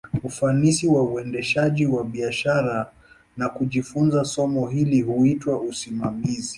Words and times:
Ufanisi 0.23 0.87
wa 0.87 1.03
uendeshaji 1.03 1.85
wa 1.85 2.03
biashara, 2.03 2.91
na 3.37 3.49
kujifunza 3.49 4.23
somo 4.23 4.67
hili, 4.67 5.01
huitwa 5.01 5.61
usimamizi. 5.61 6.49